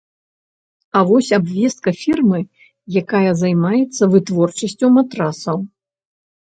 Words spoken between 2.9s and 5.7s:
якая займаецца вытворчасцю матрасаў.